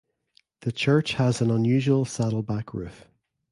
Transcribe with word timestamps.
The 0.61 0.71
church 0.71 1.13
has 1.13 1.41
an 1.43 1.51
unusual 1.51 2.05
saddleback 2.05 2.73
roof. 2.73 3.05